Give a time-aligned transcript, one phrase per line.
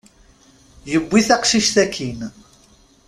[0.91, 2.19] Yewwi taqcict akkin.